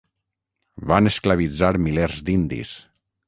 Van 0.91 1.09
esclavitzar 1.09 1.71
milers 1.89 2.17
d'indis. 2.31 2.73